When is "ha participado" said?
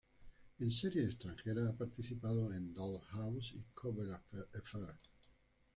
1.69-2.51